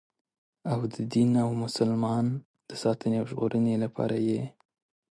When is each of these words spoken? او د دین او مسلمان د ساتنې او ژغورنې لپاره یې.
او 0.71 0.79
د 0.93 0.95
دین 1.13 1.31
او 1.43 1.49
مسلمان 1.63 2.25
د 2.69 2.71
ساتنې 2.83 3.15
او 3.21 3.25
ژغورنې 3.31 3.75
لپاره 3.83 4.15
یې. 4.29 4.41